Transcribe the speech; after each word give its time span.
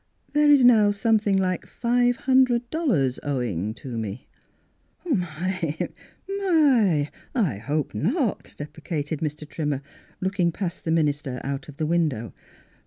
There 0.33 0.49
is 0.49 0.63
now 0.63 0.89
something 0.89 1.37
like 1.37 1.67
five 1.67 2.15
hundred 2.17 2.67
dollars 2.71 3.19
owing 3.21 3.75
me."" 3.83 4.27
Oh, 5.05 5.11
m}^ 5.15 5.89
my! 6.27 7.09
I 7.35 7.57
hope 7.59 7.93
not," 7.93 8.55
deprecated 8.57 9.19
Mr. 9.19 9.47
Trimmer, 9.47 9.83
looking 10.19 10.51
past 10.51 10.85
the 10.85 10.91
minister 10.91 11.39
out 11.43 11.69
of 11.69 11.77
the 11.77 11.85
window. 11.85 12.33